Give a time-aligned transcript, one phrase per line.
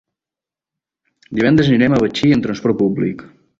[1.41, 3.25] Divendres anirem a Betxí amb transport públic.